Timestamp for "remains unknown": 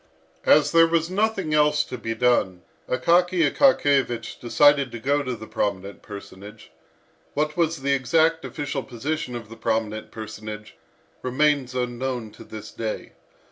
11.21-12.31